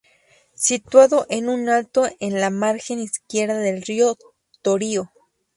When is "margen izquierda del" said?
2.49-3.83